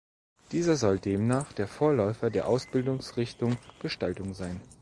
Dieser 0.51 0.77
soll 0.77 0.97
demnach 0.97 1.53
der 1.53 1.67
Vorläufer 1.67 2.31
der 2.31 2.47
Ausbildungsrichtung 2.47 3.59
Gestaltung 3.83 4.33
sein. 4.33 4.59